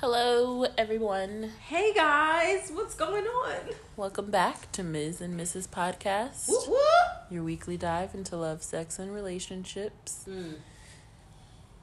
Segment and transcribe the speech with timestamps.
[0.00, 1.52] Hello, everyone.
[1.68, 3.74] Hey guys, what's going on?
[3.98, 5.20] Welcome back to Ms.
[5.20, 5.68] and Mrs.
[5.68, 6.80] Podcast, Whoop whoop.
[7.30, 10.24] your weekly dive into love, sex, and relationships.
[10.26, 10.54] Mm.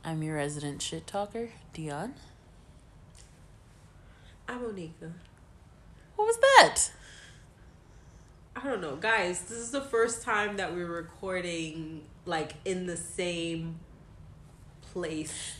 [0.03, 2.15] I'm your resident shit talker, Dion.
[4.47, 5.11] I'm Onika.
[6.15, 6.89] What was that?
[8.55, 9.41] I don't know, guys.
[9.41, 13.79] This is the first time that we're recording like in the same
[14.91, 15.56] place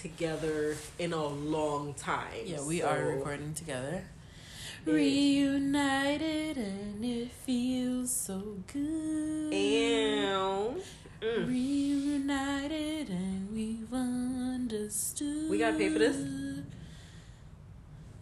[0.00, 2.28] together in a long time.
[2.44, 4.04] Yeah, we So, are recording together.
[4.86, 4.92] Yeah.
[4.92, 8.40] Reunited and it feels so
[8.72, 9.52] good.
[9.52, 10.82] Ew.
[11.22, 11.48] Mm.
[11.48, 15.50] Reunited and we've understood.
[15.50, 16.16] We gotta pay for this?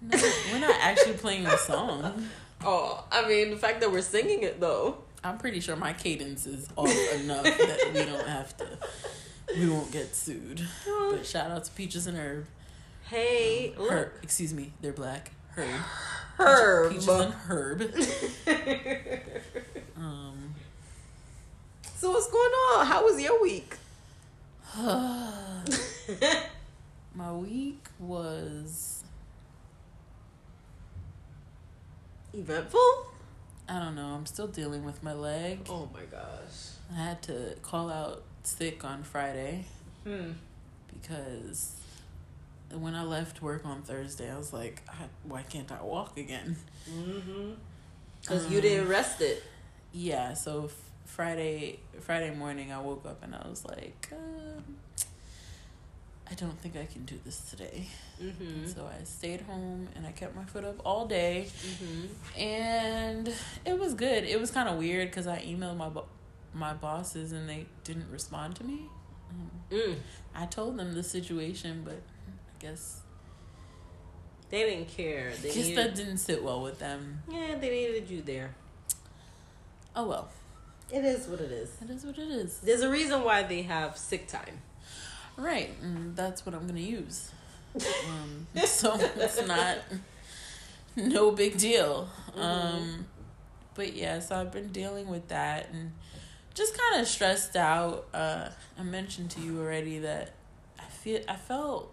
[0.00, 0.18] No,
[0.52, 2.28] we're not actually playing the song.
[2.66, 4.96] Oh, I mean the fact that we're singing it though.
[5.22, 6.88] I'm pretty sure my cadence is off
[7.20, 8.66] enough that we don't have to.
[9.58, 10.62] We won't get sued.
[11.10, 12.46] But shout out to Peaches and Herb.
[13.08, 15.32] Hey, look, Herb, excuse me, they're black.
[15.50, 15.80] Herb.
[16.38, 16.92] Herb.
[16.92, 17.82] Peaches and Herb.
[19.96, 20.54] Um.
[21.96, 22.86] so what's going on?
[22.86, 23.76] How was your week?
[27.14, 29.04] my week was
[32.36, 33.06] Eventful?
[33.68, 34.08] I don't know.
[34.08, 35.60] I'm still dealing with my leg.
[35.68, 36.72] Oh my gosh.
[36.92, 39.64] I had to call out sick on Friday
[40.04, 40.32] Hmm.
[40.92, 41.72] because
[42.72, 46.56] when I left work on Thursday, I was like, I, why can't I walk again?
[46.90, 47.52] Mm-hmm.
[48.20, 49.42] Because Um, you didn't rest it.
[49.92, 54.76] Yeah, so f- Friday Friday morning, I woke up and I was like, um,
[56.30, 57.86] I don't think I can do this today.
[58.22, 58.66] Mm-hmm.
[58.66, 62.40] So I stayed home and I kept my foot up all day, Mm-hmm.
[62.40, 63.28] and
[63.64, 64.24] it was good.
[64.24, 66.06] It was kind of weird because I emailed my bo-
[66.54, 68.88] my bosses and they didn't respond to me.
[69.30, 69.96] Um, Mm.
[70.34, 71.94] I told them the situation, but
[72.28, 73.00] I guess
[74.50, 75.32] They didn't care.
[75.42, 77.22] They guess needed, that didn't sit well with them.
[77.30, 78.54] yeah, they needed you there.
[79.96, 80.28] Oh well,
[80.92, 81.70] It is what it is.
[81.82, 82.58] it is what it is.
[82.58, 84.60] There's a reason why they have sick time.
[85.36, 87.30] Right, and that's what I'm gonna use.
[88.08, 89.78] Um, so it's not
[90.94, 92.08] no big deal.
[92.36, 93.06] Um,
[93.74, 95.92] but yeah, so I've been dealing with that and
[96.54, 98.06] just kind of stressed out.
[98.14, 98.48] Uh,
[98.78, 100.32] I mentioned to you already that
[100.78, 101.92] I feel I felt.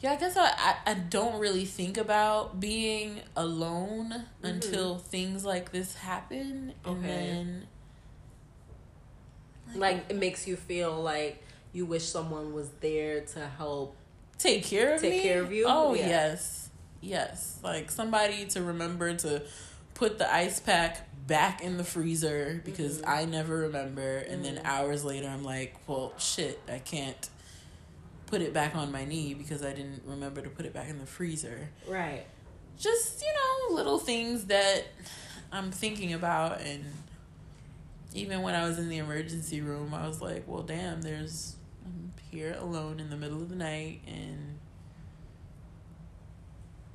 [0.00, 5.72] Yeah, I guess I, I, I don't really think about being alone until things like
[5.72, 6.74] this happen.
[6.84, 7.06] And Okay.
[7.08, 7.66] then.
[9.74, 13.96] Like it makes you feel like you wish someone was there to help.
[14.38, 15.22] take care of Take me?
[15.22, 15.66] care of you?
[15.68, 16.06] Oh Yeah.
[16.08, 17.58] yes, yes.
[17.62, 19.42] Like somebody to remember to
[19.94, 23.08] put the ice pack back in the freezer because Mhm.
[23.08, 24.64] I never remember, and then Mhm.
[24.64, 27.28] hours later I'm like, well, shit, I can't
[28.26, 30.98] put it back on my knee because I didn't remember to put it back in
[30.98, 31.68] the freezer.
[31.86, 32.26] Right.
[32.78, 33.28] Just you
[33.68, 34.86] know, little things that
[35.52, 36.84] I'm thinking about, and
[38.14, 42.12] even when I was in the emergency room, I was like, well, damn, there's I'm
[42.30, 44.58] here alone in the middle of the night and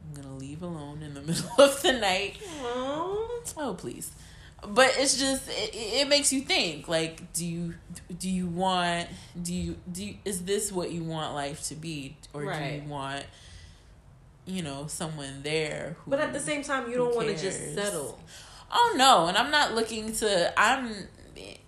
[0.05, 2.37] I'm gonna leave alone in the middle of the night.
[2.61, 3.41] Oh.
[3.57, 4.11] Oh please.
[4.67, 7.73] But it's just it, it makes you think like do you
[8.17, 9.09] do you want
[9.41, 12.17] do you do you, is this what you want life to be?
[12.33, 13.25] Or do you want
[14.45, 17.73] you know someone there who But at the same time, you don't want to just
[17.73, 18.19] settle.
[18.71, 21.07] Oh no, and I'm not looking to I'm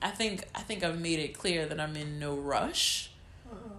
[0.01, 3.11] I think I think I've made it clear that I'm in no rush.
[3.51, 3.75] Uh-huh.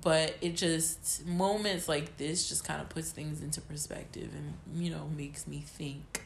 [0.00, 4.90] But it just moments like this just kind of puts things into perspective and you
[4.90, 6.22] know makes me think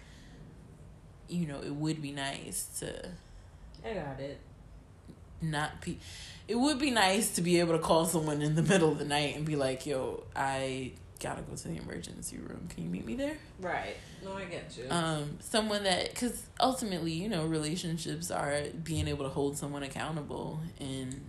[1.28, 3.08] you know it would be nice to
[3.84, 4.38] I got it.
[5.40, 5.98] not be
[6.48, 9.04] it would be nice to be able to call someone in the middle of the
[9.04, 12.68] night and be like, "Yo, I got to go to the emergency room.
[12.68, 13.96] Can you meet me there?" Right.
[14.24, 14.84] No, I get you.
[14.90, 20.60] um someone that because ultimately you know relationships are being able to hold someone accountable
[20.80, 21.20] and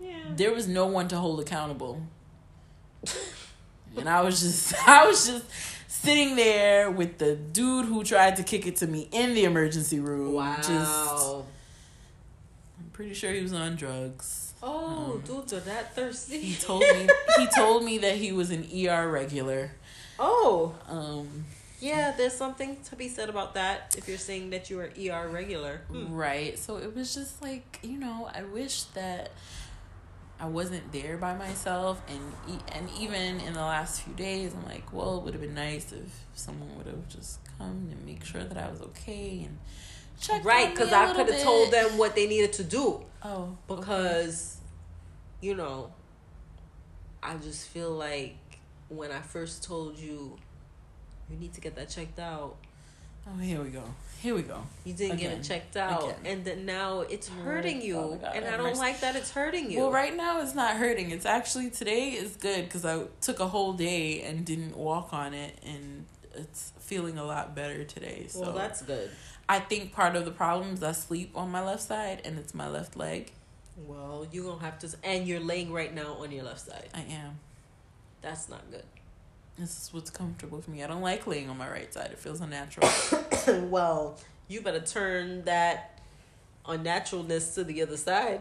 [0.00, 0.18] yeah.
[0.36, 2.00] there was no one to hold accountable
[3.96, 5.44] and i was just i was just
[6.02, 9.98] sitting there with the dude who tried to kick it to me in the emergency
[10.00, 10.56] room Wow.
[10.56, 10.68] just
[12.78, 16.38] i'm pretty sure he was on drugs oh, um, dudes are that thirsty.
[16.40, 19.72] he told me he told me that he was an er regular
[20.20, 20.74] Oh.
[20.88, 21.44] um
[21.80, 25.28] Yeah, there's something to be said about that if you're saying that you are ER
[25.28, 25.82] regular.
[25.88, 26.12] Hmm.
[26.12, 26.58] Right.
[26.58, 29.30] So it was just like, you know, I wish that
[30.40, 34.92] I wasn't there by myself and and even in the last few days I'm like,
[34.92, 38.44] well, it would have been nice if someone would have just come and make sure
[38.44, 39.58] that I was okay and
[40.20, 43.04] check Right, because I could have told them what they needed to do.
[43.22, 44.58] Oh, Because,
[45.40, 45.92] you know,
[47.22, 48.36] I just feel like
[48.88, 50.38] when I first told you
[51.30, 52.56] you need to get that checked out.
[53.28, 53.84] Oh, here we go.
[54.20, 54.62] Here we go.
[54.84, 55.30] You didn't Again.
[55.30, 56.16] get it checked out, Again.
[56.24, 58.80] and then now it's oh hurting you, God, oh and I don't mercy.
[58.80, 59.78] like that it's hurting you.
[59.78, 61.12] Well, right now it's not hurting.
[61.12, 65.34] It's actually today is good because I took a whole day and didn't walk on
[65.34, 68.26] it, and it's feeling a lot better today.
[68.28, 69.10] So well, that's good.
[69.48, 72.54] I think part of the problem is I sleep on my left side and it's
[72.54, 73.32] my left leg.
[73.86, 76.88] Well, you're gonna have to, and you're laying right now on your left side.
[76.92, 77.38] I am.
[78.20, 78.82] That's not good.
[79.58, 80.84] This is what's comfortable for me.
[80.84, 82.10] I don't like laying on my right side.
[82.12, 82.88] It feels unnatural.
[83.68, 86.00] well, you better turn that
[86.64, 88.40] unnaturalness to the other side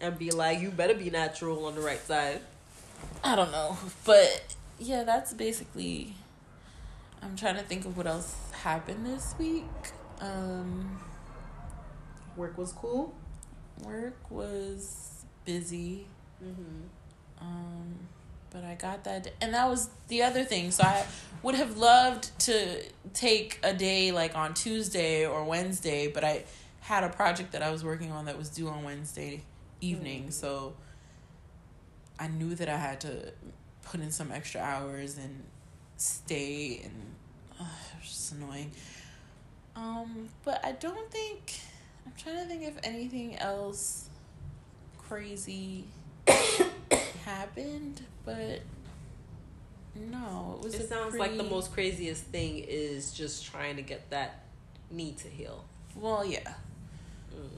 [0.00, 2.40] and be like, you better be natural on the right side.
[3.22, 6.14] I don't know, but yeah, that's basically.
[7.22, 9.64] I'm trying to think of what else happened this week.
[10.20, 10.98] Um,
[12.36, 13.14] Work was cool.
[13.82, 16.06] work was busy.
[16.44, 16.82] Mm-hmm.
[17.40, 17.94] Um,
[18.50, 20.70] but I got that, and that was the other thing.
[20.70, 21.04] So I
[21.42, 22.82] would have loved to
[23.12, 26.44] take a day like on Tuesday or Wednesday, but I
[26.80, 29.42] had a project that I was working on that was due on Wednesday
[29.80, 30.28] evening.
[30.28, 30.32] Mm.
[30.32, 30.74] So
[32.18, 33.32] I knew that I had to
[33.82, 35.44] put in some extra hours and
[35.96, 37.14] stay, and
[37.60, 38.70] uh, it was just annoying.
[39.74, 41.54] Um, but I don't think
[42.06, 44.08] I'm trying to think if anything else
[44.96, 45.84] crazy
[47.26, 48.60] happened, but
[49.94, 50.74] no, it was.
[50.74, 54.44] It sounds like the most craziest thing is just trying to get that
[54.90, 55.64] knee to heal.
[55.94, 56.54] Well, yeah.
[57.34, 57.48] Mm.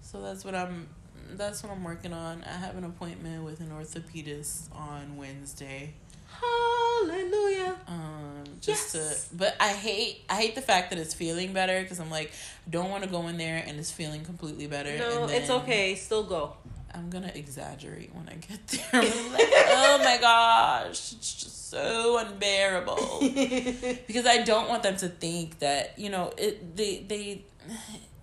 [0.00, 0.88] So that's what I'm.
[1.32, 2.42] That's what I'm working on.
[2.44, 5.94] I have an appointment with an orthopedist on Wednesday.
[6.28, 7.76] Hallelujah.
[7.86, 9.28] Um, just Yes.
[9.28, 12.32] to, but I hate, I hate the fact that it's feeling better because I'm like,
[12.68, 14.96] don't want to go in there and it's feeling completely better.
[14.96, 15.94] No, and it's okay.
[15.94, 16.56] Still go.
[16.94, 18.82] I'm gonna exaggerate when I get there.
[18.92, 23.18] I'm gonna be like, oh my gosh, it's just so unbearable.
[24.06, 26.76] because I don't want them to think that you know it.
[26.76, 27.44] They they.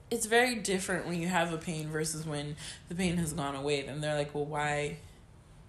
[0.09, 2.55] It's very different when you have a pain versus when
[2.87, 3.81] the pain has gone away.
[3.81, 4.97] Then they're like, well, why?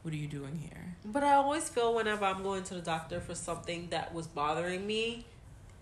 [0.02, 0.94] What are you doing here?
[1.04, 4.86] But I always feel whenever I'm going to the doctor for something that was bothering
[4.86, 5.24] me,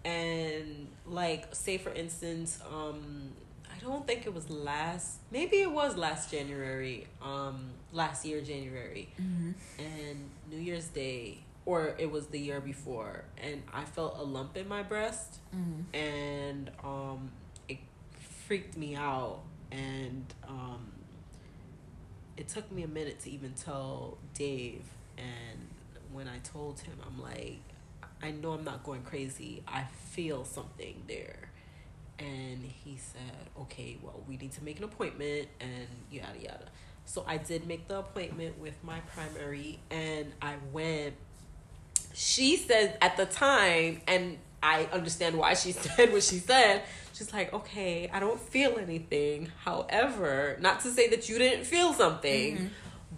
[0.04, 3.32] and like, say for instance, um,
[3.86, 9.50] don't think it was last, maybe it was last January, um, last year January, Mm-hmm.
[9.78, 14.56] and New Year's Day, or it was the year before, and I felt a lump
[14.56, 15.96] in my breast, Mm-hmm.
[15.96, 17.30] and um,
[17.68, 17.78] it
[18.46, 19.40] freaked me out,
[19.72, 20.92] and um,
[22.36, 24.82] it took me a minute to even tell Dave.
[25.18, 25.58] And
[26.12, 27.58] when I told him, I'm like,
[28.22, 29.62] I know I'm not going crazy.
[29.66, 31.45] I feel something there.
[32.18, 36.66] And he said, okay, well, we need to make an appointment and yada yada.
[37.04, 41.14] So I did make the appointment with my primary and I went.
[42.14, 46.82] She said at the time, and I understand why she said what she said.
[47.12, 49.52] She's like, okay, I don't feel anything.
[49.64, 52.70] However, not to say that you didn't feel something, Mhm.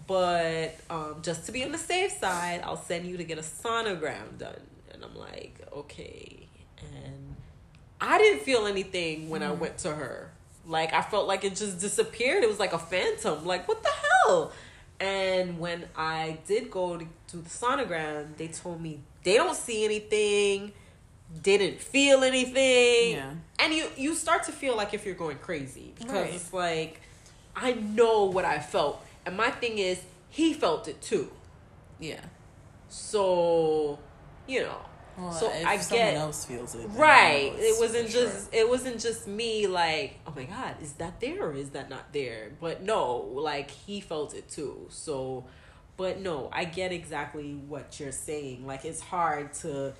[0.07, 3.41] but um, just to be on the safe side, I'll send you to get a
[3.41, 4.59] sonogram done.
[4.93, 6.48] And I'm like, okay.
[8.01, 9.59] I didn't feel anything when I Mhm.
[9.59, 10.31] went to her.
[10.65, 12.43] Like, I felt like it just disappeared.
[12.43, 13.45] It was like a phantom.
[13.45, 14.51] Like, what the hell?
[14.99, 19.83] And when I did go to do the sonogram, they told me they don't see
[19.85, 20.73] anything,
[21.41, 23.33] didn't feel anything Yeah.
[23.59, 26.33] and you you start to feel like if you're going crazy because Right.
[26.33, 27.01] it's like
[27.55, 31.31] I know what I felt, and my thing is he felt it too.
[31.99, 32.21] Yeah.
[32.89, 33.99] So,
[34.47, 34.81] you know,
[35.19, 37.51] Well, So I someone get- else feels it, right?
[37.55, 41.53] It wasn't just it wasn't just me like, oh my god, is that there or
[41.53, 42.51] is that not there?
[42.61, 44.87] But no, like he felt it too.
[44.89, 45.45] So,
[45.97, 48.65] but no, I get exactly what you're saying.
[48.65, 49.93] Like it's hard to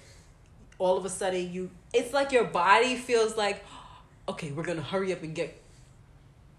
[0.78, 3.66] all of a sudden you it's like your body feels like
[4.30, 5.59] okay, we're going to hurry up and get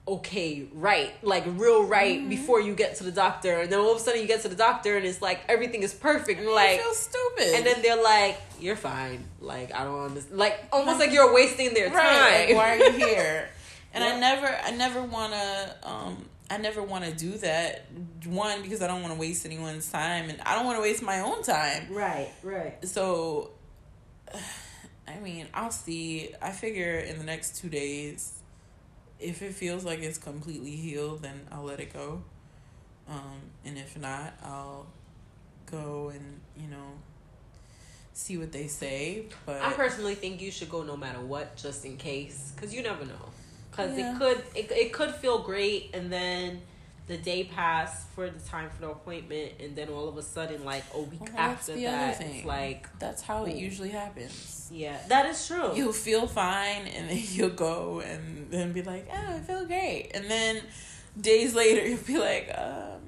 [0.09, 2.29] okay, right, like real right Mm-hmm.
[2.31, 3.61] before you get to the doctor.
[3.61, 5.83] And then all of a sudden you get to the doctor and it's like everything
[5.83, 6.41] is perfect.
[6.41, 7.55] And I like feel stupid.
[7.55, 10.37] and then they're like, "You're fine." Like I don't understand.
[10.39, 12.57] Like almost like you're wasting their right, like, time.
[12.57, 13.49] why are you here?
[13.93, 14.15] And Yeah.
[14.15, 17.87] I never, I never want to, um, I never want to do that.
[18.25, 21.03] One because I don't want to waste anyone's time, and I don't want to waste
[21.03, 21.89] my own time.
[21.91, 22.87] right, right.
[22.87, 23.51] So,
[25.09, 26.33] I mean, I'll see.
[26.41, 28.40] I figure in the next two days,
[29.21, 32.23] if it feels like it's completely healed, then I'll let it go.
[33.09, 34.87] Um, and if not, I'll
[35.71, 36.93] go and you know
[38.13, 39.25] see what they say.
[39.47, 42.83] But I personally think you should go no matter what, just in case, because you
[42.83, 43.31] never know.
[43.71, 44.15] Because Yeah.
[44.15, 46.63] it could it, it could feel great, and then
[47.07, 50.65] the day passed for the time for the appointment, and then all of a sudden,
[50.65, 54.69] like a week Well, after that, it's like that's how it usually happens.
[54.73, 55.73] yeah, that is true.
[55.75, 60.11] You'll feel fine, and then you'll go and then be like, "Oh, I feel great,"
[60.15, 60.63] and then
[61.21, 63.01] days later you'll be like, um,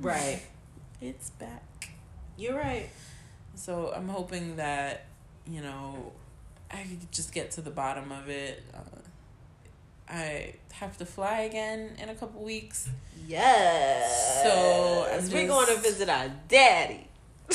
[0.00, 0.40] right.
[1.02, 1.90] it's back."
[2.36, 2.88] You're right.
[3.56, 5.04] So I'm hoping that
[5.46, 6.12] you know
[6.70, 8.62] I could just get to the bottom of it.
[8.72, 8.78] Uh,
[10.08, 12.88] I have to fly again in a couple weeks.
[13.26, 14.42] Yes.
[14.42, 17.08] So, we're going to visit our daddy.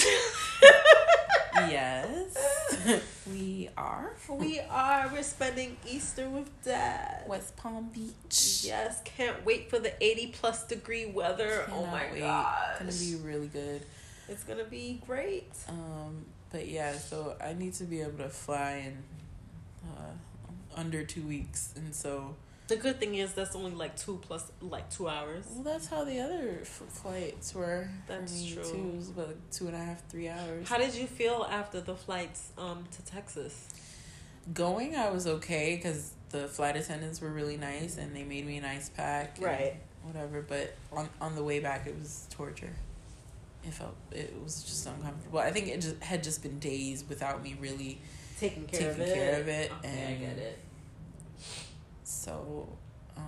[1.56, 3.02] yes,
[3.32, 4.14] we are.
[4.30, 5.10] we are.
[5.12, 7.24] We're spending Easter with dad.
[7.28, 8.62] West Palm Beach.
[8.64, 11.66] Yes, can't wait for the 80 plus degree weather.
[11.72, 12.20] oh my wait.
[12.20, 12.78] god.
[12.82, 13.82] It's gonna be really good.
[14.28, 15.52] It's gonna be great.
[15.68, 19.04] Um, but yeah, so I need to be able to fly and.
[19.84, 20.12] uh,
[20.80, 22.36] under two weeks, and so
[22.68, 25.46] The good thing is that's only like two plus like two hours.
[25.54, 27.90] well, that's how the other f- flights were.
[28.08, 28.64] That's true.
[28.64, 28.90] Too.
[28.94, 30.68] It was about like two and a half, three hours.
[30.70, 33.68] How did you feel after the flights um to Texas?
[34.54, 38.58] Going, I was okay because the flight attendants were really nice and they made me
[38.58, 39.38] an ice pack.
[39.38, 39.76] and Right.
[40.04, 42.74] Whatever, but on on the way back, it was torture.
[43.68, 45.40] It felt it was just uncomfortable.
[45.40, 48.00] I think it just had just been days without me really
[48.40, 49.16] Taking care of Taking it.
[49.16, 50.60] care of it, Okay, I and- get it.
[52.04, 52.70] So.
[53.18, 53.24] Um,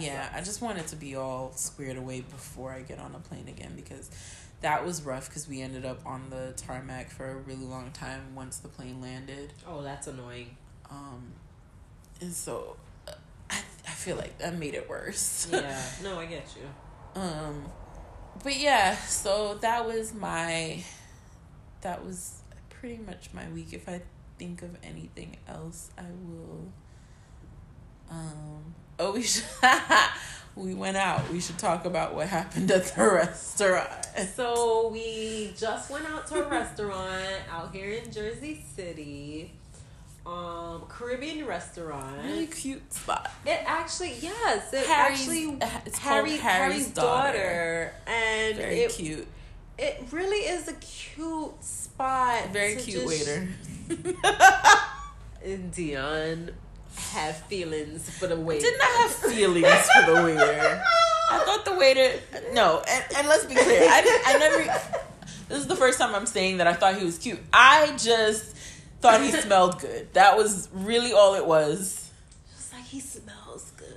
[0.00, 3.48] yeah, I just wanted to be all squared away before I get on a plane
[3.48, 4.10] again because
[4.62, 8.34] that was rough because we ended up on the tarmac for a really long time
[8.34, 9.52] once the plane landed.
[9.68, 10.56] Oh, that's annoying.
[10.90, 11.32] Um,
[12.22, 12.76] and so
[13.06, 13.12] uh,
[13.50, 15.48] I, I feel like that made it worse.
[15.52, 15.78] Yeah.
[16.02, 17.20] no, I get you.
[17.20, 17.64] um,
[18.42, 20.82] but yeah, so that was my,
[21.82, 23.74] that was pretty much my week.
[23.74, 24.00] If I
[24.38, 26.66] think of anything else, I will.
[28.10, 29.44] Um, oh, we should.
[30.56, 31.30] we went out.
[31.32, 33.90] We should talk about what happened at the restaurant.
[34.34, 39.52] So we just went out to a restaurant out here in Jersey City.
[40.26, 42.16] Um, Caribbean restaurant.
[42.24, 43.30] really cute spot.
[43.44, 47.92] It actually yes, it Harry's- actually it's Harry called Harry's Harry's daughter, daughter.
[48.06, 49.26] and Very it cute.
[49.76, 52.48] it really is a cute spot.
[52.54, 53.48] Very cute waiter.
[55.74, 56.50] Dion
[57.10, 58.62] have feelings for the waiter.
[58.62, 60.82] Did not I have feelings for the waiter.
[61.30, 62.20] I thought the waiter.
[62.52, 63.88] No, and, and let's be clear.
[63.90, 64.64] I didn't, I never.
[65.48, 67.40] This is the first time I'm saying that I thought he was cute.
[67.52, 68.56] I just
[69.00, 70.12] thought he smelled good.
[70.14, 72.10] That was really all it was.
[72.54, 73.43] Just like he smells good.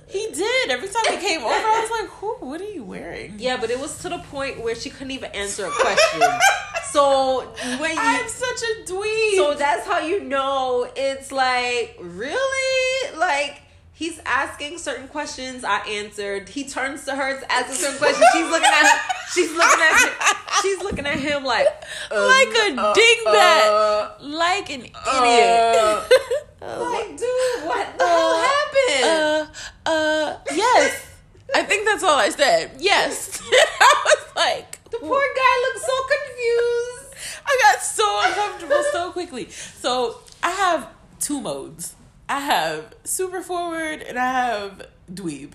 [0.08, 0.70] He did.
[0.70, 2.34] Every time he came over, I was like, "Who?
[2.40, 5.30] What are you wearing?" Yeah, but it was to the point where she couldn't even
[5.32, 6.22] answer a question.
[6.90, 7.40] so
[7.78, 9.36] when you I'm such a dweeb.
[9.36, 13.60] So that's how you know it's like really like
[13.98, 15.64] he's asking certain questions.
[15.64, 16.48] I answered.
[16.48, 18.22] He turns to her to ask a certain question.
[18.32, 18.98] She's looking at him.
[19.34, 21.66] she's looking at him, she's looking at him like
[22.12, 25.76] um, like a uh, dingbat, uh, like an idiot.
[25.76, 26.04] uh,
[26.60, 29.04] Uh, like dude, what the hell happened?
[29.04, 29.46] Uh,
[29.86, 31.06] uh, yes.
[31.54, 32.72] I think that's all I said.
[32.80, 33.40] Yes.
[33.52, 37.14] I was like, the poor guy looks so confused.
[37.46, 39.48] I got so uncomfortable so quickly.
[39.50, 40.88] So I have
[41.20, 41.94] two modes.
[42.28, 45.52] I have super forward and I have dweeb.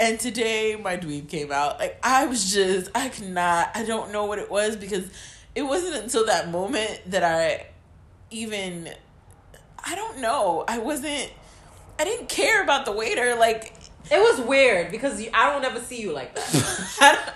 [0.00, 1.80] And today my dweeb came out.
[1.80, 5.10] Like I was just I could not I don't know what it was because
[5.54, 7.66] it wasn't until that moment that I
[8.30, 8.88] even
[9.84, 10.64] I don't know.
[10.68, 11.32] I wasn't
[11.98, 13.34] I didn't care about the waiter.
[13.34, 13.72] Like
[14.10, 16.96] It was weird because you, I don't ever see you like that.
[17.00, 17.34] I don't,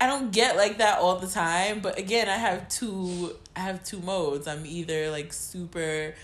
[0.00, 1.80] I don't get like that all the time.
[1.80, 3.36] But again, I have two.
[3.54, 4.48] I have two modes.
[4.48, 6.14] I'm either like super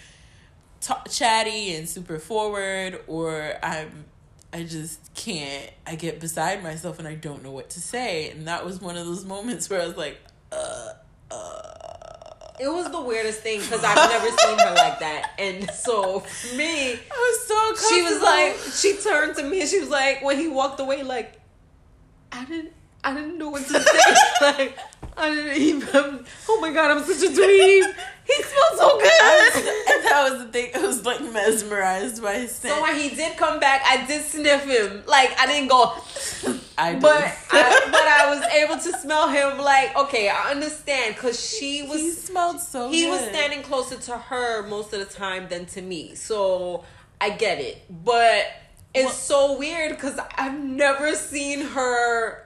[0.85, 4.05] ta chatty and super forward, or I'm.
[4.53, 5.69] I just can't.
[5.85, 8.31] I get beside myself and I don't know what to say.
[8.31, 10.19] And that was one of those moments where I was like,
[10.53, 10.91] uh,
[11.31, 11.71] uh.
[12.61, 16.57] It was the weirdest thing because I've never seen her like that, and so for
[16.57, 17.97] me, I was so uncomfortable.
[17.97, 21.03] she was like, she turned to me and she was like, when he walked away,
[21.03, 21.41] like,
[22.31, 22.73] I didn't,
[23.05, 24.01] I didn't know what to say.
[24.41, 24.79] like,
[25.17, 26.27] I didn't even.
[26.49, 27.95] Oh my god, I'm such a dweeb.
[28.27, 29.55] He smells so good.
[29.55, 30.71] and that was the thing.
[30.75, 32.75] I was like mesmerized by his scent.
[32.75, 35.03] So when he did come back, I did sniff him.
[35.07, 35.93] Like I didn't go,
[36.79, 39.59] I but I, but I was able to smell him.
[39.59, 42.91] Like okay, I understand because she was he smelled so.
[42.91, 46.15] he was standing closer to her most of the time than to me.
[46.15, 46.85] So
[47.21, 47.85] I get it.
[47.91, 48.47] But
[48.95, 52.44] it's Well- so weird because I've never seen her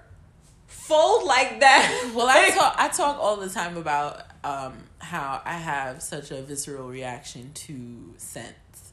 [0.88, 2.10] fold like that.
[2.14, 6.42] Well, I talk I talk all the time about um, how I have such a
[6.42, 8.92] visceral reaction to scents,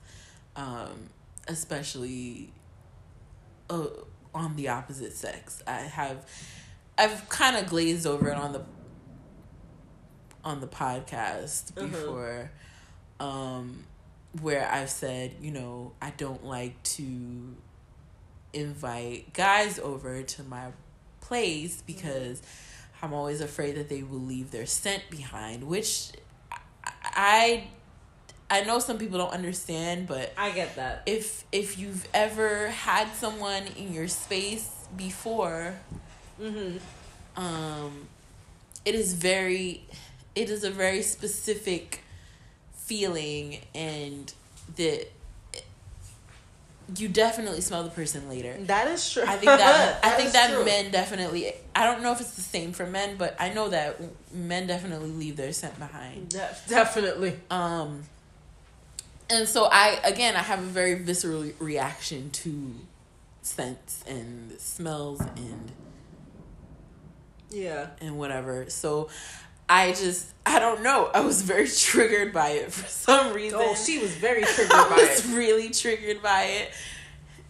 [0.55, 1.09] um,
[1.47, 2.51] especially
[3.69, 3.87] uh,
[4.33, 5.61] on the opposite sex.
[5.65, 6.27] I have
[6.97, 8.61] I've kind of glazed over it on the
[10.43, 11.87] on the podcast Uh-huh.
[11.87, 12.51] before
[13.19, 13.83] um
[14.41, 17.55] where I've said, you know, I don't like to
[18.53, 20.67] invite guys over to my
[21.27, 22.41] place because
[23.01, 26.12] I'm always afraid that they will leave their scent behind, which
[26.84, 27.67] I
[28.50, 31.01] I know some people don't understand, but I get that.
[31.05, 35.75] if if you've ever had someone in your space before,
[36.41, 36.77] Mm-hmm.
[37.41, 38.08] um
[38.84, 39.84] it is very
[40.36, 42.01] it is a very specific
[42.74, 44.34] feeling and
[44.75, 45.08] that
[46.98, 48.56] you definitely smell the person later.
[48.60, 49.24] That is true.
[49.24, 50.63] I think that, I think that true.
[50.65, 54.00] men definitely I don't know if it's the same for men, but I know that
[54.34, 56.30] men definitely leave their scent behind.
[56.30, 57.39] De- definitely.
[57.50, 58.04] Um
[59.30, 62.75] and so I again I have a very visceral reaction to
[63.42, 65.72] scents and smells and
[67.50, 67.88] Yeah.
[68.01, 68.70] and whatever.
[68.70, 69.10] So
[69.67, 71.10] I just I don't know.
[71.13, 73.60] I was very triggered by it for some reason.
[73.62, 74.86] Oh, she was very triggered by it.
[74.86, 75.36] I by was it.
[75.36, 76.72] really triggered by it.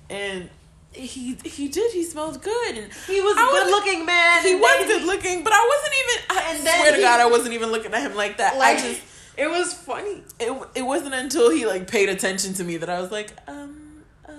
[0.09, 0.49] And
[0.93, 1.91] he he did.
[1.91, 4.43] He smelled good, and He was a good looking man.
[4.43, 5.43] he was good looking.
[5.43, 6.23] But I wasn't even.
[6.29, 8.57] I And then swear to he- God, I wasn't even looking at him like that.
[8.57, 9.01] Like, I just
[9.37, 10.23] it was funny.
[10.39, 14.03] it it wasn't until he like paid attention to me that I was like, um,
[14.25, 14.31] uh,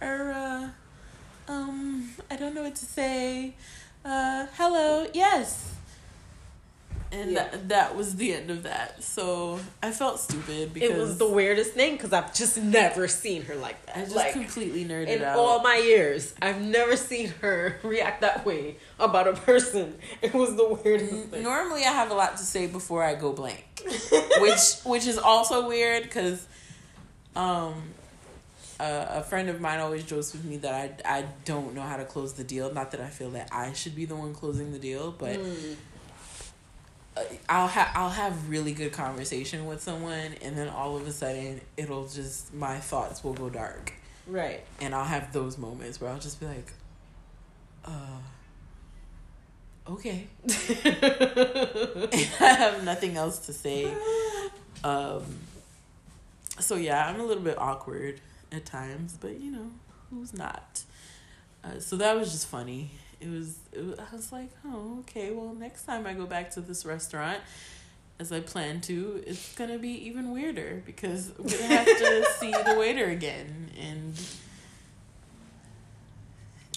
[0.00, 3.54] er, uh, um, I don't know what to say.
[4.06, 5.74] Uh, hello, yes.
[7.10, 7.44] And Yeah.
[7.48, 9.02] that that was the end of that.
[9.02, 13.42] So I felt stupid because It was the weirdest thing because I've just never seen
[13.46, 13.96] her like that.
[13.96, 15.38] I just like, completely nerded in out.
[15.38, 19.96] all my years, I've never seen her react that way about a person.
[20.20, 21.42] It was the weirdest thing.
[21.42, 23.64] Normally, I have a lot to say before I go blank,
[24.40, 26.46] which which is also weird because,
[27.36, 27.74] um,
[28.80, 31.96] a, a friend of mine always jokes with me that I I don't know how
[31.96, 32.72] to close the deal.
[32.72, 35.76] Not that I feel that I should be the one closing the deal, but Mm.
[37.48, 41.60] I'll have I'll have really good conversation with someone, and then all of a sudden
[41.76, 43.92] it'll just my thoughts will go dark,
[44.26, 44.60] Right.
[44.80, 46.72] and I'll have those moments where I'll just be like,
[47.84, 48.18] uh.
[49.88, 50.26] Okay.
[52.40, 53.90] I have nothing else to say.
[54.84, 55.22] Um,
[56.60, 58.20] so yeah, I'm a little bit awkward
[58.52, 59.70] at times, but you know,
[60.10, 60.82] who's not?
[61.64, 62.90] Uh, so that was just funny.
[63.20, 63.98] It was, it was.
[63.98, 65.32] I was like, oh, okay.
[65.32, 67.40] Well, next time I go back to this restaurant,
[68.20, 72.52] as I plan to, it's gonna be even weirder because we're gonna have to see
[72.52, 74.14] the waiter again, and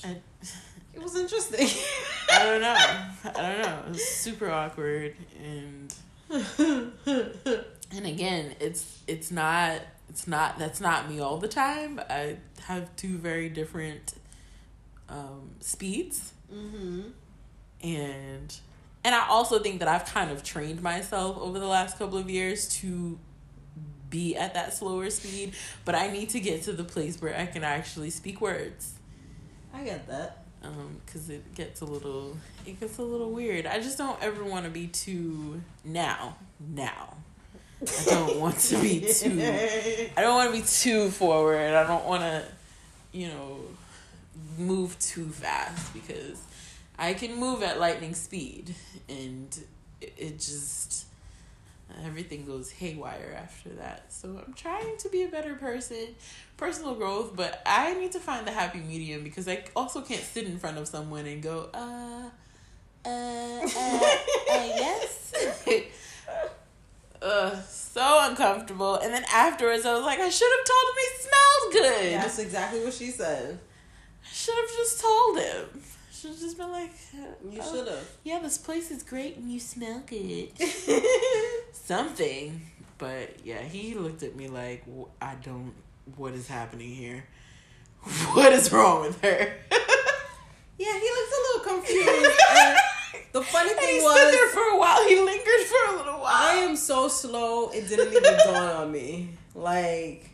[0.04, 0.17] I,
[0.93, 1.67] It was interesting.
[2.30, 2.75] I don't know.
[2.75, 3.84] I don't know.
[3.88, 5.93] It was super awkward and
[7.91, 11.99] and again, it's it's not it's not that's not me all the time.
[12.10, 14.13] I have two very different
[15.12, 16.34] um speeds.
[16.54, 17.02] Mm-hmm.
[17.84, 18.56] and
[19.04, 22.30] and I also think that I've kind of trained myself over the last couple of
[22.30, 23.17] years to
[24.10, 25.54] be at that slower speed,
[25.86, 28.93] but I need to get to the place where I can actually speak words.
[29.74, 30.43] I get that.
[30.63, 33.65] um because it gets a little it gets a little weird.
[33.65, 37.15] I just don't ever want to be too now now.
[37.82, 39.41] I don't want to be too
[40.15, 41.74] i don't want to be too forward.
[41.74, 42.43] I don't want to
[43.13, 43.58] you know
[44.58, 46.42] move too fast because
[46.98, 48.76] i can move at lightning speed
[49.10, 49.64] and
[50.00, 51.06] it, it just
[52.06, 54.06] everything goes haywire after that.
[54.12, 56.16] So i'm trying to be a better person
[56.58, 60.46] personal growth but i need to find the happy medium because i also can't sit
[60.46, 62.30] in front of someone and go uh
[63.04, 64.16] uh, uh, uh
[64.50, 65.34] yes.
[67.22, 68.96] Uh so uncomfortable.
[68.96, 72.14] And then afterwards i was like i should have told him he smelled good.
[72.22, 73.60] That's exactly what she said.
[74.23, 75.81] I should have just told him
[76.12, 76.91] should have just been like
[77.49, 78.07] You oh, should have.
[78.23, 80.49] yeah this place is great and you smell good
[81.73, 82.62] something.
[82.97, 85.73] But yeah, he looked at me like, "W- I don't,
[86.15, 87.23] what is happening here?
[88.36, 89.27] What is wrong with her?
[90.77, 92.39] yeah, he looks a little confused.
[93.34, 95.07] The funny And he thing stood there was, for a while.
[95.07, 96.31] He lingered for a little while.
[96.34, 97.69] I am so slow.
[97.69, 99.29] It didn't even dawn on me.
[99.54, 100.30] Like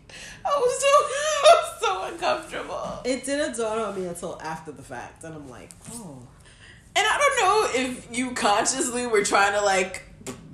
[0.46, 0.88] I was so,
[1.44, 3.02] I was so uncomfortable.
[3.04, 6.20] it didn't dawn on me until after the fact, and I'm like, oh.
[6.96, 10.04] And I don't know if you consciously were trying to like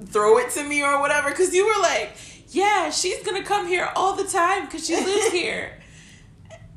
[0.05, 2.11] throw it to me or whatever, because you were like,
[2.49, 5.79] yeah, she's gonna come here all the time because she lives here.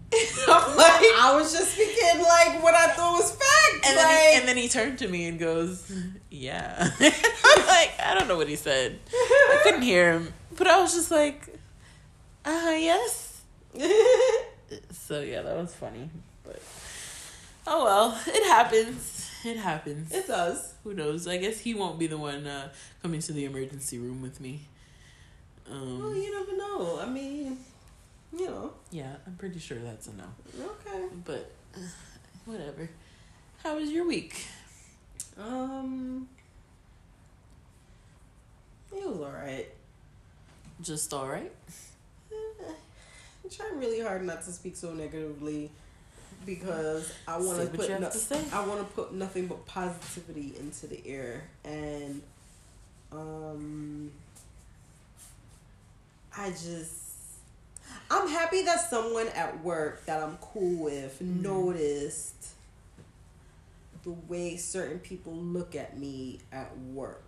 [0.48, 3.86] I'm like, I was just speaking like what I thought was fact.
[3.86, 5.92] And like, then, he, and then he turned to me and goes,
[6.30, 9.00] "Yeah." I'm like, I don't know what he said.
[9.12, 11.55] I couldn't hear him, but I was just like,
[12.46, 13.42] "Uh, yes."
[14.90, 16.10] So yeah, that was funny.
[16.42, 16.60] But
[17.68, 19.30] Oh well, it happens.
[19.44, 20.10] It happens.
[20.12, 20.74] It does.
[20.82, 21.28] Who knows?
[21.28, 22.70] I guess he won't be the one uh,
[23.02, 24.62] coming to the emergency room with me.
[25.70, 26.98] Um, Well, you never know.
[27.00, 27.58] I mean,
[28.36, 28.72] you know.
[28.90, 30.24] yeah, I'm pretty sure that's a no.
[30.58, 31.04] Okay.
[31.24, 31.80] But uh,
[32.44, 32.88] whatever.
[33.62, 34.46] How was your week?
[35.38, 36.28] Um.
[38.92, 39.68] It was alright.
[40.82, 41.52] Just all right.
[43.46, 45.70] I'm trying really hard not to speak so negatively
[46.44, 48.44] because I want to put no- to.
[48.52, 52.22] I want to put nothing but positivity into the air and
[53.12, 54.10] um
[56.36, 57.02] I just
[58.10, 61.42] I'm happy that someone at work that I'm cool with Mhm.
[61.42, 62.34] noticed
[64.02, 67.22] the way certain people look at me at work.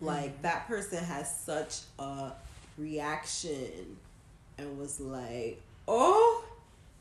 [0.00, 0.42] Like Mhm.
[0.42, 2.32] that person has such a
[2.78, 3.98] reaction
[4.58, 6.44] and was like, "Oh,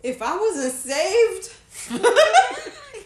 [0.03, 1.51] if I wasn't saved,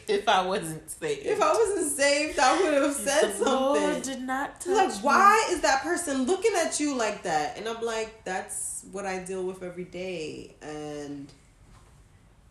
[0.07, 4.01] if I wasn't saved, if I wasn't saved, I would have said the Lord something."
[4.13, 4.99] did not touch like, me.
[5.01, 7.57] why is that person looking at you like that?
[7.57, 10.51] And I'm like, that's what I deal with every day.
[10.61, 11.27] And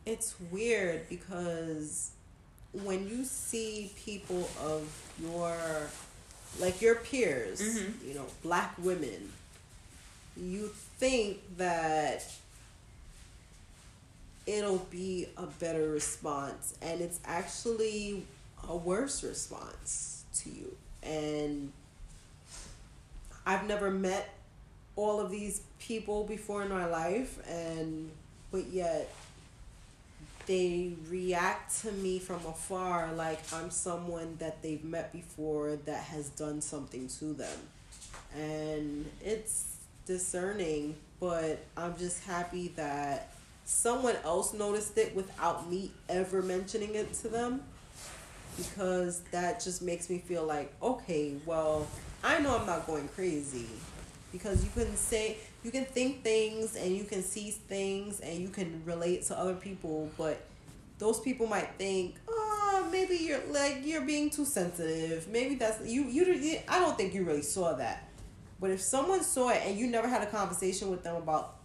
[0.07, 2.11] it's weird because
[2.73, 4.83] when you see people of
[5.23, 5.57] your,
[6.59, 8.07] like your peers, Mhm.
[8.09, 9.33] you know, black women,
[10.37, 12.25] you think that
[14.47, 16.77] it'll be a better response.
[16.83, 18.25] And it's actually
[18.69, 20.77] a worse response to you.
[21.03, 21.73] And
[23.47, 24.35] I've never met
[24.97, 28.11] all of these people before in my life and
[28.53, 29.13] but yet
[30.47, 36.29] they react to me from afar like I'm someone that they've met before that has
[36.31, 37.59] done something to them.
[38.37, 39.74] And it's
[40.07, 43.31] discerning, but I'm just happy that
[43.65, 47.63] someone else noticed it without me ever mentioning it to them
[48.57, 51.87] because that just makes me feel like okay well
[52.23, 53.67] i know i'm not going crazy
[54.33, 58.49] because you can say you can think things and you can see things and you
[58.49, 60.45] can relate to other people but
[60.99, 65.27] those people might think oh maybe you're like you're being too sensitive.
[65.29, 68.09] Maybe that's you you i don't think you really saw that
[68.61, 71.57] but if someone saw it and you never had a conversation with them about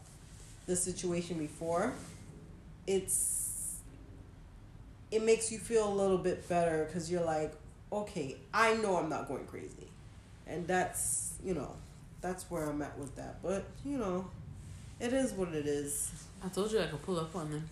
[0.65, 1.93] the situation before
[2.85, 3.39] it's
[5.11, 7.51] it makes you feel a little bit better because you're like,
[7.91, 9.87] okay, I know I'm not going crazy.
[10.47, 11.71] And that's, you know,
[12.21, 13.41] that's where I'm at with that.
[13.41, 14.29] But, you know,
[14.99, 16.11] it is what it is.
[16.43, 17.69] I told you I could pull up on them.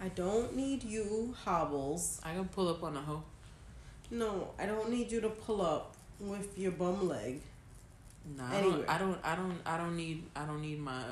[0.00, 2.20] I don't need you hobbles.
[2.24, 3.22] I can pull up on a hoe.
[4.10, 7.40] No, I don't need you to pull up with your bum leg.
[8.36, 8.76] No, I Anyway.
[8.76, 8.88] don't.
[8.90, 9.18] I don't.
[9.24, 9.58] I don't.
[9.66, 10.24] I don't need.
[10.36, 11.02] I don't need my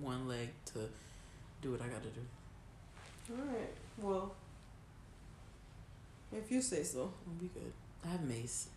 [0.00, 0.80] one leg to
[1.62, 2.20] do what I got to do.
[3.30, 4.34] Alright, well,
[6.32, 7.12] if you say so.
[7.26, 7.72] I'll be good.
[8.04, 8.68] I have mace.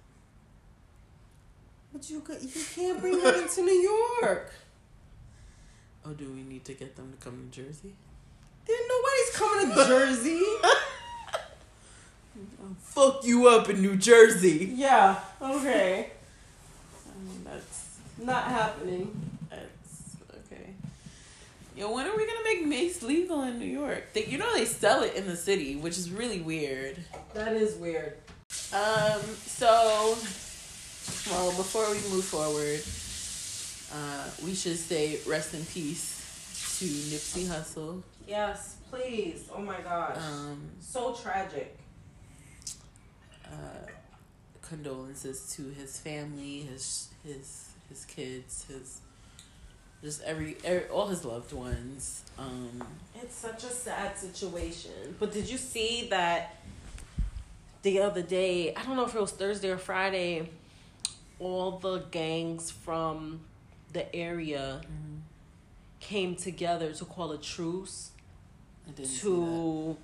[1.94, 3.82] But you, could, you can't bring that into New
[4.22, 4.52] York.
[6.04, 7.94] Oh, do we need to get them to come to Jersey?
[8.66, 10.42] Then nobody's coming to Jersey.
[12.64, 14.72] I'll fuck you up in New Jersey.
[14.76, 16.10] yeah, okay.
[17.52, 19.12] That's Not happening.
[19.50, 20.16] that's
[20.52, 20.74] okay.
[21.76, 24.14] Yo, when are we gonna make mace legal in New York?
[24.14, 26.98] They, you know they sell it in the city, which is really weird.
[27.34, 28.14] That is weird.
[28.74, 29.22] Um.
[29.46, 30.16] So,
[31.30, 32.82] well, before we move forward,
[33.94, 38.02] uh, we should say rest in peace to Nipsey Hussle.
[38.28, 39.50] Yes, please.
[39.54, 40.16] Oh my gosh.
[40.18, 40.70] Um.
[40.80, 41.78] so tragic.
[43.46, 43.50] Uh,
[44.72, 49.02] condolences to his family, his his his kids, his
[50.02, 52.24] just every, every all his loved ones.
[52.40, 52.82] Um.
[53.22, 55.16] It's such a sad situation.
[55.20, 56.56] But did you see that
[57.82, 58.74] the other day?
[58.74, 60.50] I don't know if it was Thursday or Friday.
[61.40, 63.42] All the gangs from
[63.92, 64.82] the area
[66.00, 68.12] came together to call a truce
[68.88, 69.98] I didn't see to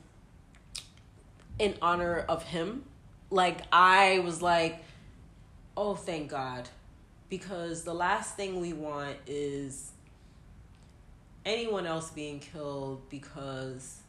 [1.58, 2.84] in honor of him.
[3.30, 4.84] Like I was like,
[5.76, 6.70] oh thank God.
[7.30, 9.92] Because the last thing we want is
[11.46, 14.00] anyone else being killed because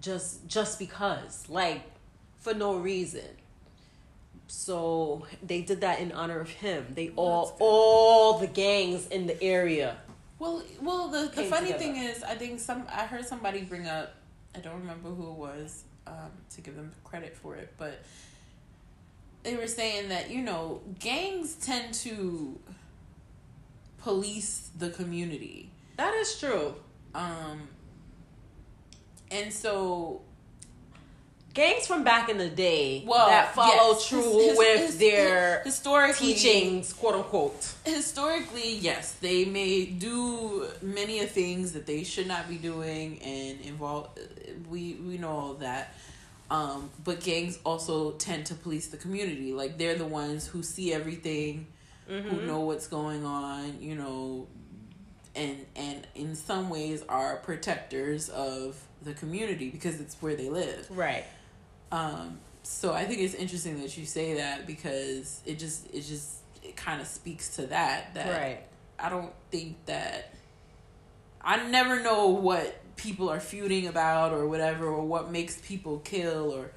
[0.00, 1.48] just just because.
[1.48, 1.82] Like
[2.40, 3.28] for no reason.
[4.48, 6.86] So they did that in honor of him.
[6.90, 9.96] They all all the gangs in the area.
[10.38, 11.78] Well, well, the, the funny together.
[11.78, 14.12] thing is, I think some I heard somebody bring up,
[14.56, 18.02] I don't remember who it was, um, to give them credit for it, but
[19.42, 22.58] they were saying that you know gangs tend to
[23.98, 26.74] police the community, That is true.
[27.14, 27.68] um,
[29.30, 30.22] and so
[31.54, 34.98] gangs from back in the day well that follow yes, true his- his- with his-
[34.98, 37.74] their historically teachings, quote unquote.
[37.84, 43.60] historically yes they may do many of things that they should not be doing and
[43.62, 44.08] involve
[44.70, 45.94] we we know all that.
[46.50, 49.52] Um but gangs also tend to police the community.
[49.52, 51.66] Like they're the ones who see everything
[52.06, 54.46] who know what's going on you know
[55.34, 60.86] and and in some ways are protectors of the community because it's where they live.
[60.90, 61.24] Right.
[61.92, 66.36] Um, so I think it's interesting that you say that because it just it just
[66.62, 68.60] it kind of speaks to that that Right.
[68.98, 70.32] I don't think that
[71.40, 76.52] I never know what people are feuding about or whatever or what makes people kill
[76.52, 76.70] or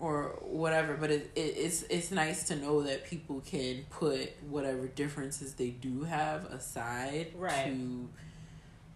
[0.00, 4.88] or whatever but it, it it's it's nice to know that people can put whatever
[4.88, 7.66] differences they do have aside Right.
[7.66, 8.08] to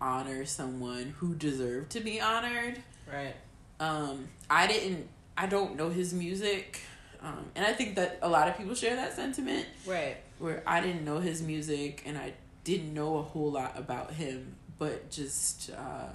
[0.00, 3.34] honor someone who deserved to be honored Right.
[3.78, 5.06] um i didn't
[5.38, 6.81] i don't know his music
[7.22, 10.16] um and i think that a lot of people share that sentiment Right.
[10.38, 12.33] where i didn't know his music and i
[12.64, 16.09] didn't know a whole lot about him but just uh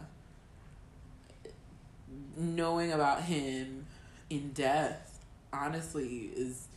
[2.38, 3.86] knowing about him
[4.30, 6.68] in death honestly is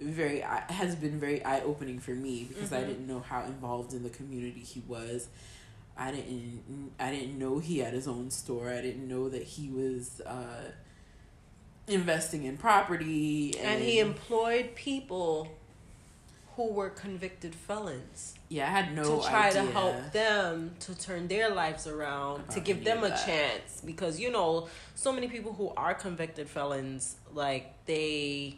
[0.00, 2.86] very has been very eye-opening for me because i Mhm.
[2.86, 5.28] didn't know how involved in the community he was
[5.96, 9.68] i didn't i didn't know he had his own store i didn't know that he
[9.70, 10.70] was uh
[11.88, 15.48] investing in property and, And he employed people
[16.56, 19.62] who were convicted felons yeah i had no to try idea.
[19.62, 23.24] to help them to turn their lives around, to give them a that.
[23.26, 23.80] chance.
[23.84, 28.56] Because, you know, so many people who are convicted felons, like, they.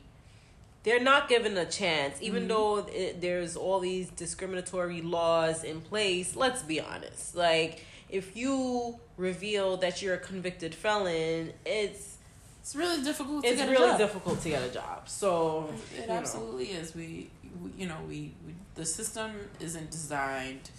[0.84, 2.48] They're not given a chance, even Mhm.
[2.48, 6.34] though it, there's all these discriminatory laws in place.
[6.36, 7.34] Let's be honest.
[7.36, 12.16] Like, if you reveal that you're a convicted felon, it's
[12.60, 13.98] it's really difficult to it's get a really job.
[13.98, 15.08] difficult to get a job.
[15.08, 16.14] So It know.
[16.14, 16.94] absolutely is.
[16.94, 17.30] We,
[17.62, 20.70] we, you know, we, we the system isn't designed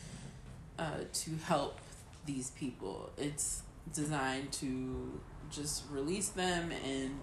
[0.80, 1.80] uh, to help
[2.26, 3.10] these people.
[3.18, 3.64] It's
[3.94, 5.20] designed to
[5.52, 7.20] just release them and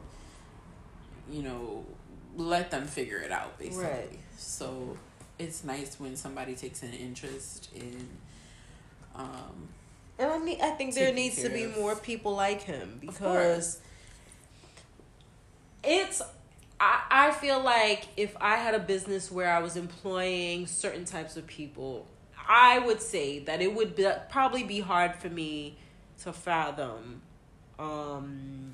[1.30, 1.84] you know
[2.36, 3.84] let them figure it out basically.
[3.84, 4.18] Right.
[4.36, 4.96] So
[5.38, 8.06] it's nice when somebody takes an interest in
[9.14, 9.68] um
[10.18, 13.80] And I mean, I think there needs to be more people like him because
[15.84, 16.22] it's.
[16.80, 21.36] I, I feel like if I had a business where I was employing certain types
[21.36, 22.06] of people,
[22.48, 25.76] I would say that it would be, probably be hard for me
[26.22, 27.22] to fathom
[27.80, 28.70] um,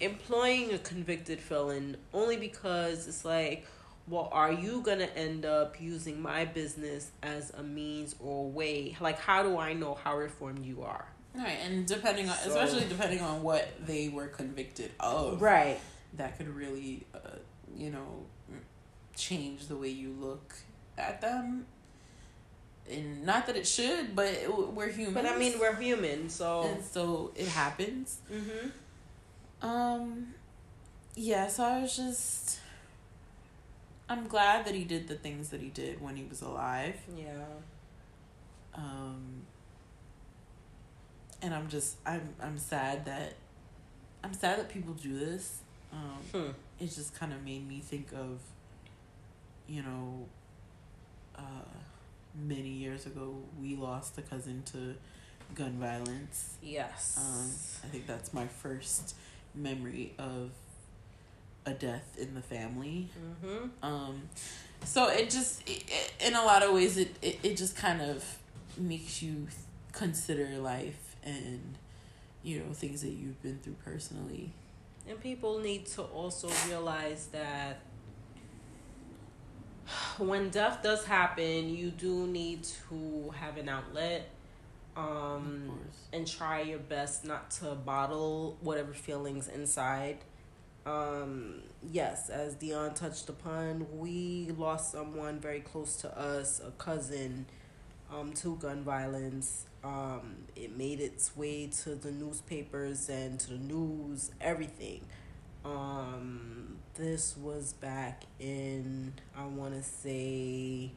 [0.00, 3.66] employing a convicted felon only because it's like,
[4.06, 8.48] well, are you going to end up using my business as a means or a
[8.48, 8.96] way?
[9.00, 11.06] Like, how do I know how reformed you are?
[11.34, 15.78] right and depending on So- especially depending on what they were convicted of Right.
[16.14, 17.18] That could really uh,
[17.76, 18.24] you know
[19.16, 20.54] change the way you look
[20.96, 21.66] at them
[22.90, 26.62] and not that it should but it, we're human But I mean, we're human, so.
[26.62, 28.68] and so it happens Mm-hmm.
[29.68, 30.28] um
[31.16, 32.60] yeah so i was just
[34.08, 37.44] i'm glad that he did the things that he did when he was alive Yeah.
[38.74, 39.42] um
[41.42, 43.34] and i'm just i'm i'm sad that
[44.22, 45.58] i'm sad that people do this
[45.92, 46.50] um Hmm.
[46.80, 48.40] it just kind of made me think of
[49.66, 50.26] you know
[51.36, 51.40] uh
[52.34, 54.94] many years ago we lost a cousin to
[55.54, 57.16] gun violence Yes.
[57.18, 57.50] um
[57.84, 59.14] i think that's my first
[59.54, 60.50] memory of
[61.66, 63.08] a death in the family
[63.44, 63.66] mm-hmm.
[63.84, 64.22] um
[64.84, 68.00] so it just it, it- in a lot of ways it, it it just kind
[68.02, 68.24] of
[68.76, 69.46] makes you
[69.92, 71.74] consider life and
[72.42, 74.52] you know things that you've been through personally
[75.08, 77.80] And people need to also realize that
[80.18, 84.28] when death does happen, you do need to have an outlet.
[84.96, 85.78] Um,
[86.12, 90.18] and try your best not to bottle whatever feelings inside.
[90.84, 97.46] Um, yes, as Dion touched upon, we lost someone very close to us, a cousin,
[98.12, 99.66] um, to gun violence.
[99.84, 105.02] Um, it made its way to the newspapers and to the news, everything.
[105.64, 110.90] Um, this was back in, I want to say,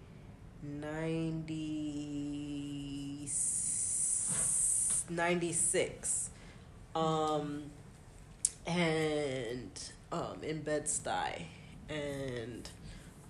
[0.63, 3.27] 90,
[5.09, 6.29] 96
[6.95, 7.63] um
[8.67, 9.71] and
[10.11, 11.43] um in Bed-Stuy
[11.89, 12.69] and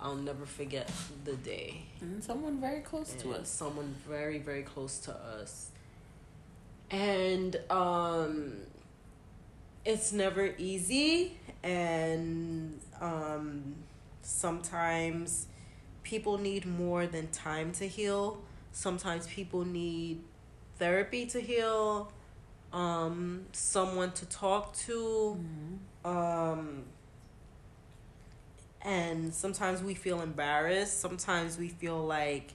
[0.02, 0.90] I'll never forget
[1.24, 1.82] the day.
[2.00, 3.48] And someone very close to us.
[3.48, 5.70] someone very very close to us.
[6.90, 8.66] And um
[9.84, 11.38] it's never easy.
[11.62, 13.74] And um,
[14.22, 15.46] sometimes
[16.02, 18.40] people need more than time to heal.
[18.72, 20.22] Sometimes people need
[20.78, 22.12] therapy to heal.
[22.72, 25.38] Um, someone to talk to.
[26.04, 26.84] Um,
[28.84, 31.00] and sometimes we feel embarrassed.
[31.00, 32.52] Sometimes we feel like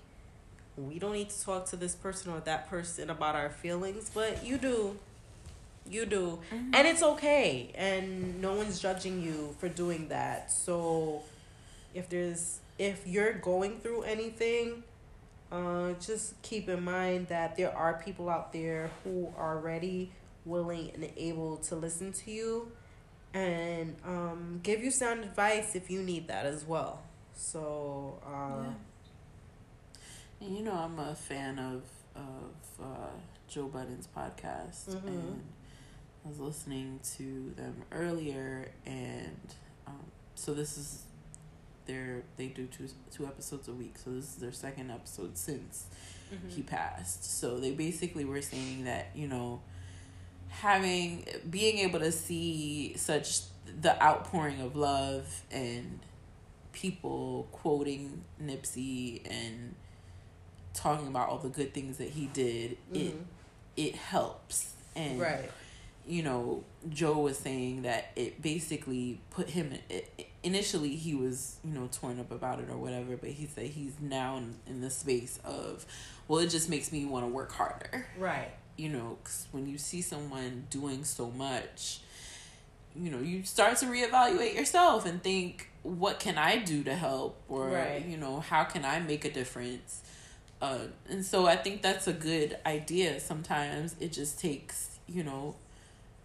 [0.77, 4.45] we don't need to talk to this person or that person about our feelings but
[4.45, 4.97] you do.
[5.89, 6.39] You do.
[6.51, 7.71] And it's okay.
[7.73, 10.51] And no one's judging you for doing that.
[10.51, 11.23] So
[11.93, 14.83] if there's if you're going through anything
[15.51, 20.11] uh, just keep in mind that there are people out there who are ready
[20.45, 22.71] willing and able to listen to you
[23.33, 27.01] and um, give you sound advice if you need that as well
[27.35, 28.71] so uh,
[30.41, 31.81] And you know, I'm a fan of
[32.15, 33.09] of uh,
[33.47, 35.07] Joe Budden's podcast, Mhm.
[35.07, 35.41] and
[36.25, 39.37] I was listening to them earlier, and
[39.87, 41.03] um, so this is
[41.87, 45.85] their they do two two episodes a week, so this is their second episode since
[46.49, 47.23] he passed.
[47.39, 49.61] So they basically were saying that you know
[50.49, 53.41] having being able to see such
[53.81, 55.99] the outpouring of love and
[56.71, 59.75] people quoting Nipsey and
[60.73, 63.23] talking about all the good things that he did it Mhm.
[63.75, 64.73] it helps.
[64.95, 65.51] And right.
[66.07, 71.71] you know Joe was saying that it basically put him it, initially he was you
[71.71, 74.89] know torn up about it or whatever but he said he's now in, in the
[74.89, 75.85] space of
[76.27, 78.07] well it just makes me want to work harder.
[78.17, 81.99] Right you know, 'cause when you see someone doing so much,
[82.95, 87.41] you know, you start to reevaluate yourself and think, what can I do to help?
[87.49, 88.05] Or, Right.
[88.05, 90.01] you know, how can I make a difference?
[90.61, 93.19] Uh, and so I think that's a good idea.
[93.19, 95.55] Sometimes it just takes, you know,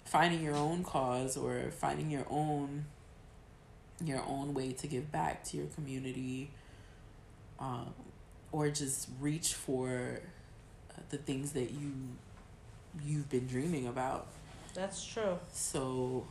[0.04, 2.86] finding your own cause or finding your own
[4.04, 6.50] your own way to give back to your community
[7.60, 7.94] um,
[8.50, 10.20] or just reach for
[10.90, 11.92] uh, the things that you
[13.04, 14.26] you've been dreaming about
[14.74, 16.26] that's true so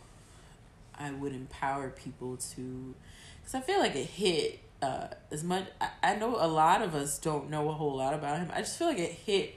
[1.00, 2.93] i would empower people to
[3.39, 6.95] because i feel like it hit uh, as much I, I know a lot of
[6.95, 9.56] us don't know a whole lot about him i just feel like it hit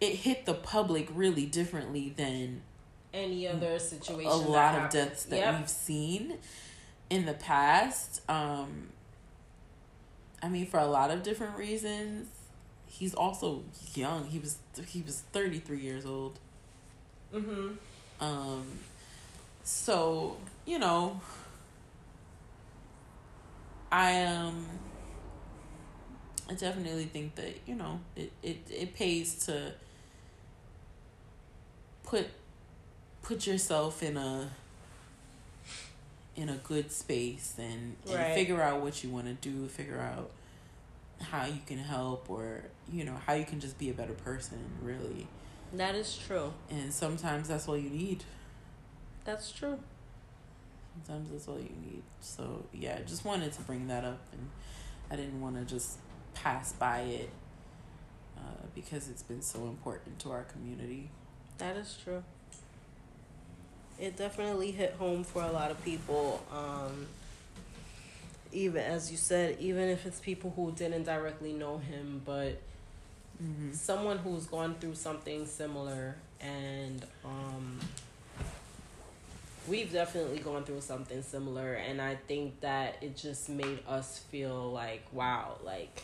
[0.00, 2.62] it hit the public really differently than
[3.14, 5.58] any other situation a lot of deaths that Yep.
[5.60, 6.38] we've seen
[7.10, 8.22] in the past.
[8.28, 8.88] Um,
[10.42, 12.26] I mean, for a lot of different reasons.
[12.94, 13.62] He's also
[13.94, 14.26] young.
[14.26, 16.38] He was he was thirty three years old.
[17.34, 17.76] Mhm.
[18.20, 18.66] Um,
[19.64, 21.20] so you know,
[23.90, 24.66] I um,
[26.50, 29.72] I definitely think that you know it it it pays to
[32.04, 32.28] put
[33.22, 34.50] put yourself in a
[36.36, 38.34] in a good space and, and Right.
[38.34, 40.30] figure out what you want to do figure out
[41.22, 44.58] how you can help or you know how you can just be a better person
[44.82, 45.26] really
[45.72, 46.52] That is true.
[46.70, 48.24] and sometimes that's all you need
[49.24, 49.78] That's true.
[51.06, 54.48] sometimes that's all you need so yeah I just wanted to bring that up and
[55.10, 55.98] i didn't want to just
[56.34, 57.30] pass by it
[58.38, 58.40] uh,
[58.74, 61.10] because it's been so important to our community
[61.58, 62.22] That is true.
[64.00, 66.42] It definitely hit home for a lot of people.
[66.50, 67.06] Um,
[68.52, 72.60] even as you said, even if it's people who didn't directly know him, but
[73.42, 73.72] mm-hmm.
[73.72, 77.78] someone who's gone through something similar and um
[79.68, 84.72] we've definitely gone through something similar and I think that it just made us feel
[84.72, 86.02] like wow like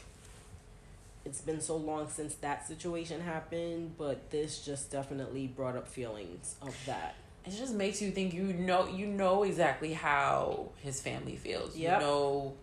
[1.24, 6.54] it's been so long since that situation happened but this just definitely brought up feelings
[6.62, 7.16] of that
[7.48, 11.76] it just makes you think you know you know exactly how his family feels.
[11.76, 12.00] Yep.
[12.00, 12.54] you know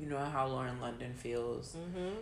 [0.00, 1.76] you know how lauren london feels.
[1.76, 2.12] Mhm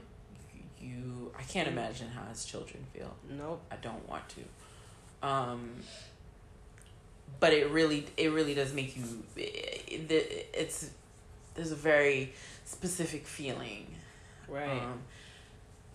[0.81, 3.14] you i can't imagine how his children feel.
[3.31, 3.62] Nope.
[3.70, 5.26] I don't want to.
[5.26, 5.70] Um
[7.41, 10.91] but it really it really does make you it, it, it's
[11.55, 12.32] there's a very
[12.64, 13.87] specific feeling.
[14.49, 14.82] Right.
[14.82, 15.01] Um,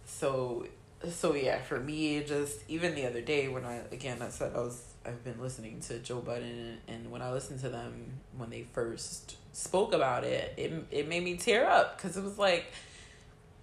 [0.06, 0.66] so
[1.10, 4.60] so yeah, for me, just even the other day when I again I said I
[4.60, 8.64] was I've been listening to Joe Budden and, when I listened to them when they
[8.74, 12.66] first spoke about it, it it made me tear up because it was like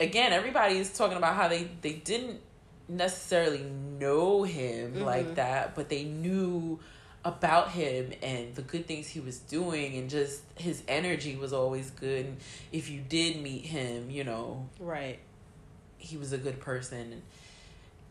[0.01, 2.41] again everybody's talking about how they they didn't
[2.89, 3.63] necessarily
[3.99, 5.05] know him Mhm.
[5.05, 6.79] like that, but they knew
[7.25, 11.91] about him and the good things he was doing and just his energy was always
[11.91, 12.37] good and
[12.71, 15.19] if you did meet him you know right
[15.99, 17.23] he was a good person and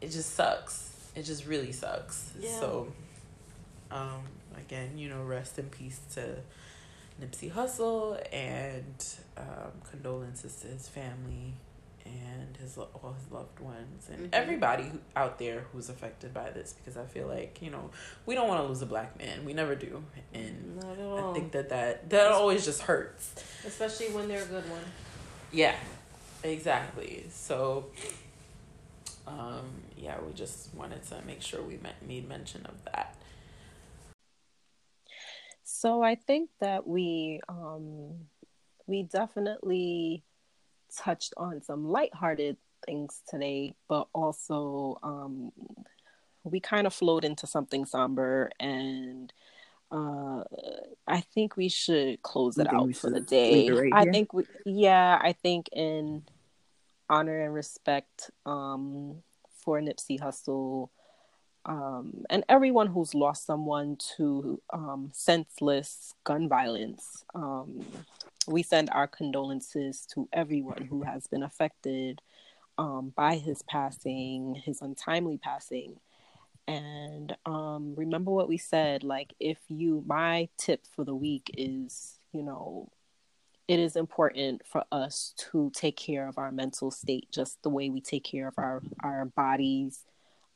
[0.02, 2.60] it just sucks it just really sucks Yeah.
[2.60, 2.92] so
[3.96, 4.24] um
[4.58, 6.38] again, you know, rest in peace to
[7.22, 9.06] Nipsey Hussle and
[9.38, 11.54] um, condolences to his family
[12.06, 14.34] and his all his loved ones and mm-hmm.
[14.34, 17.90] everybody who, out there who's affected by this because I feel like you know
[18.28, 19.44] we don't want to lose a black man.
[19.44, 20.04] We never do.
[20.34, 23.34] And I think that that that always just hurts.
[23.66, 24.84] especially when they're a good one.
[25.52, 25.76] Yeah
[26.44, 27.26] exactly.
[27.32, 27.88] So
[29.28, 29.66] um
[29.98, 33.16] yeah we just wanted to make sure we made mention of that
[35.86, 38.26] so I think that we um
[38.88, 40.24] we definitely
[40.98, 42.58] touched on some lighthearted
[42.88, 45.52] things today, but also um,
[46.44, 49.32] we kind of flowed into something somber and
[49.92, 50.44] uh,
[51.08, 53.70] I think we should close it out for the day.
[53.70, 56.24] Right I think we, yeah, I think in
[57.12, 59.18] honor and respect um,
[59.64, 60.90] for Nipsey Hussle
[61.66, 67.24] um, and everyone who's lost someone to um, senseless gun violence.
[67.34, 67.84] Um,
[68.48, 72.22] we send our condolences to everyone who has been affected
[72.78, 75.96] um, by his passing, his untimely passing.
[76.68, 82.20] And um, remember what we said like, if you, my tip for the week is,
[82.32, 82.90] you know,
[83.68, 87.90] it is important for us to take care of our mental state just the way
[87.90, 90.04] we take care of our, our bodies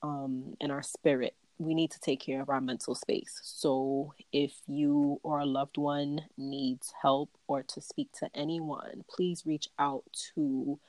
[0.02, 3.40] um, and our spirit we need to take care of our mental space.
[3.44, 9.46] So if you or a loved one needs help or to speak to anyone, please
[9.46, 10.80] reach out to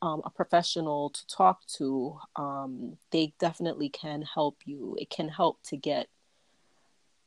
[0.00, 2.18] um, a professional to talk to.
[2.36, 4.96] Um, they definitely can help you.
[4.98, 6.06] It can help to get,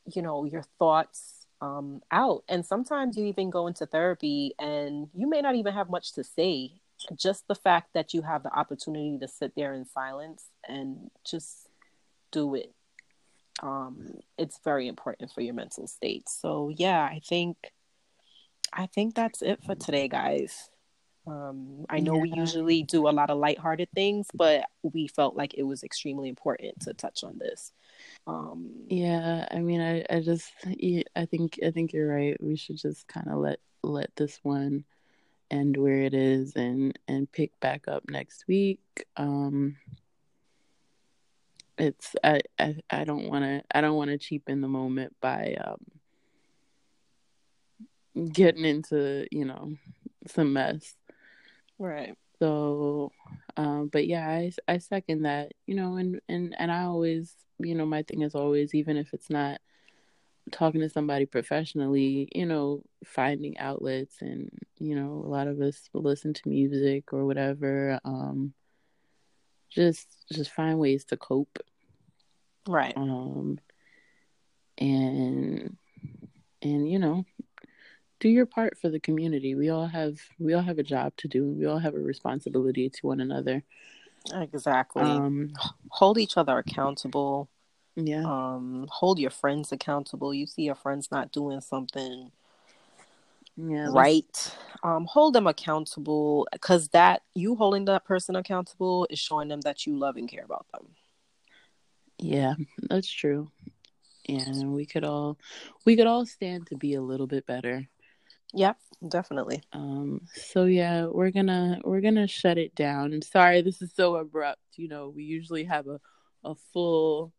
[0.05, 2.43] you know, your thoughts um, out.
[2.47, 6.23] And sometimes you even go into therapy and you may not even have much to
[6.23, 6.71] say.
[7.15, 11.67] Just the fact that you have the opportunity to sit there in silence and just
[12.31, 12.73] do it
[13.63, 16.27] um, it's very important for your mental state.
[16.29, 17.57] So yeah, I think
[18.73, 20.69] I think that's it for today, guys.
[21.27, 22.21] Um, I know yeah.
[22.21, 26.29] we usually do a lot of lighthearted things, but we felt like it was extremely
[26.29, 27.71] important to touch on this.
[28.27, 30.51] Um, yeah, I mean, I, I just,
[31.15, 32.37] I think, I think you're right.
[32.39, 34.83] We should just kind of let let this one
[35.51, 38.79] end where it is and and pick back up next week.
[39.17, 39.77] Um,
[41.77, 45.55] it's I I, I don't want to I don't want to cheapen the moment by
[45.63, 45.79] um
[48.31, 49.73] getting into you know
[50.27, 50.95] some mess
[51.77, 53.11] right so
[53.57, 57.75] um but yeah i i second that you know and and and i always you
[57.75, 59.59] know my thing is always even if it's not
[60.51, 65.89] talking to somebody professionally you know finding outlets and you know a lot of us
[65.93, 68.53] listen to music or whatever um
[69.75, 71.59] just just find ways to cope.
[72.67, 72.95] Right.
[72.95, 73.59] Um
[74.77, 75.77] and
[76.61, 77.25] and you know
[78.19, 79.55] do your part for the community.
[79.55, 81.49] We all have we all have a job to do.
[81.49, 83.63] We all have a responsibility to one another.
[84.33, 85.03] Exactly.
[85.03, 85.51] Um
[85.89, 87.49] hold each other accountable
[87.95, 88.23] yeah.
[88.23, 90.33] um hold your friends accountable.
[90.33, 92.31] You see your friends not doing something
[93.57, 99.47] yeah, right um hold them accountable because that you holding that person accountable is showing
[99.47, 100.87] them that you love and care about them.
[102.19, 102.55] Yeah
[102.89, 103.49] that's true.
[104.27, 105.37] And we could all
[105.85, 107.87] we could all stand to be a little bit better.
[108.53, 108.77] Yep
[109.07, 109.63] definitely.
[109.71, 113.21] Um so yeah we're gonna we're gonna shut it down.
[113.21, 114.59] Sorry this is so abrupt.
[114.75, 116.01] You know we usually have a
[116.43, 117.33] a full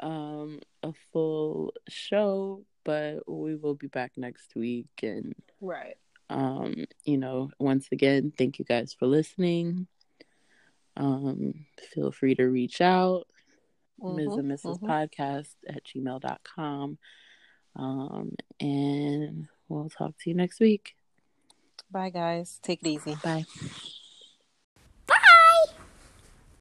[0.00, 5.96] um a full show but we will be back next week and right.
[6.30, 9.86] um you know once again thank you guys for listening.
[10.96, 13.26] Um feel free to reach out
[14.02, 14.90] mm-hmm, ms and missus mm-hmm.
[14.90, 16.98] podcast at gmail.com
[17.74, 20.94] um and we'll talk to you next week.
[21.90, 22.60] Bye guys.
[22.62, 23.16] Take it easy.
[23.22, 23.44] Bye